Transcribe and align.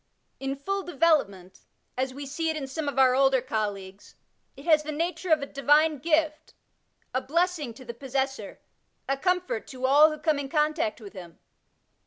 In 0.39 0.55
full 0.55 0.81
development, 0.81 1.59
as 1.95 2.11
we 2.11 2.25
see 2.25 2.49
it 2.49 2.57
in 2.57 2.65
some 2.65 2.89
of 2.89 2.97
our 2.97 3.13
older 3.13 3.39
colleagues, 3.39 4.15
it 4.57 4.65
has 4.65 4.81
the 4.81 4.91
nature 4.91 5.31
of 5.31 5.43
a 5.43 5.45
divine 5.45 5.99
gift, 5.99 6.55
a 7.13 7.21
blessLog 7.21 7.75
to 7.75 7.85
the 7.85 7.93
possessor, 7.93 8.57
a 9.07 9.15
comfort 9.15 9.67
to 9.67 9.85
all 9.85 10.09
who 10.09 10.17
come 10.17 10.39
in 10.39 10.49
contact 10.49 11.01
with 11.01 11.13
him. 11.13 11.37